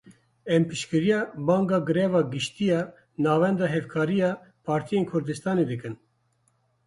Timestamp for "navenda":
3.23-3.67